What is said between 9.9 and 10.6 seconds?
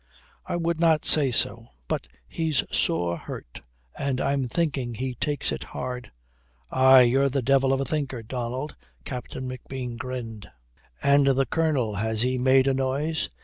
grinned.